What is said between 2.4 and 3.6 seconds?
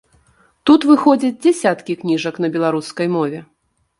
на беларускай мове.